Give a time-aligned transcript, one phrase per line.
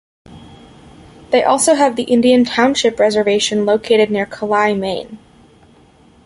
[1.29, 5.19] They also have the Indian Township Reservation, located near Calais, Maine.